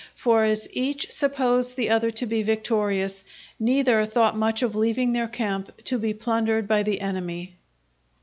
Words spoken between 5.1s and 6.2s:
their camp to be